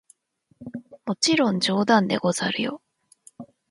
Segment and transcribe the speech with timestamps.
[1.05, 2.81] もちろん冗談でござるよ！